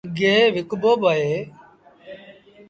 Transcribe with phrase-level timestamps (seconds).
[0.17, 1.39] گيه وڪبو با اهي۔